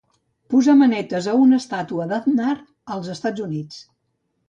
[0.53, 2.59] Posar manetes a una estatueta d'Aznar
[2.97, 3.83] als Estats Units.